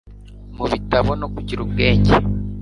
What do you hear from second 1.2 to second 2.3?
no kugira ubwenge